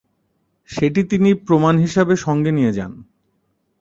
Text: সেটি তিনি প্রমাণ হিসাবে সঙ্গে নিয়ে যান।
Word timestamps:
সেটি 0.69 1.01
তিনি 1.03 1.29
প্রমাণ 1.47 1.75
হিসাবে 1.77 2.13
সঙ্গে 2.25 2.51
নিয়ে 2.51 2.71
যান। 2.73 2.91